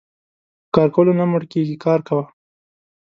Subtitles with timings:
[0.65, 2.25] په کار کولو نه مړکيږي کار کوه.